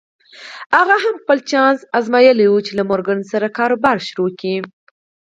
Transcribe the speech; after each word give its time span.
هغه 0.75 0.95
هم 1.03 1.15
خپل 1.23 1.37
چانس 1.49 1.79
ازمايلی 1.97 2.47
و 2.49 2.63
چې 2.65 2.71
له 2.79 2.83
مورګان 2.89 3.19
سره 3.31 3.55
کاروبار 3.57 3.97
پيل 4.07 4.31
کړي. 4.39 4.55